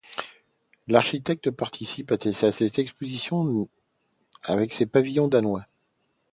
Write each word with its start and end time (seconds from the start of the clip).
L’architecte 0.87 1.51
participe 1.51 2.11
à 2.11 2.17
cette 2.51 2.79
exposition 2.79 3.69
avec 4.41 4.73
ses 4.73 4.87
pavillons 4.87 5.27
danois. 5.27 5.67